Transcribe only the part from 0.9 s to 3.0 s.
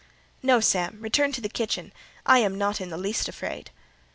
return to the kitchen: I am not in the